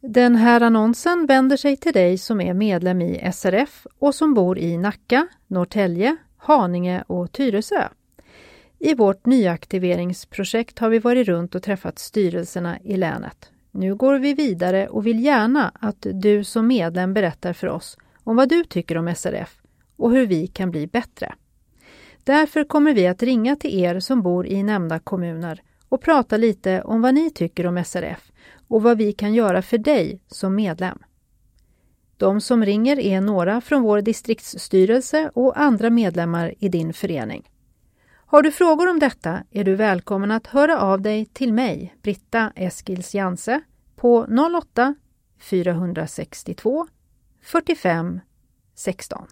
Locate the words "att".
15.80-16.06, 23.06-23.22, 40.30-40.46